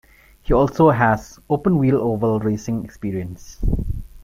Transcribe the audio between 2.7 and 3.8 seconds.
experience.